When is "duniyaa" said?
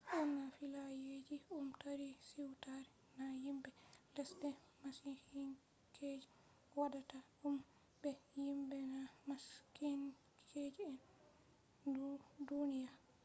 12.47-12.97